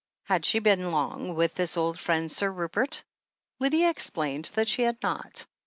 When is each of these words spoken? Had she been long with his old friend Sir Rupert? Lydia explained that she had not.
Had 0.23 0.45
she 0.45 0.57
been 0.57 0.89
long 0.89 1.35
with 1.35 1.55
his 1.57 1.77
old 1.77 1.99
friend 1.99 2.31
Sir 2.31 2.49
Rupert? 2.49 3.03
Lydia 3.59 3.91
explained 3.91 4.45
that 4.55 4.67
she 4.67 4.81
had 4.81 4.97
not. 5.03 5.45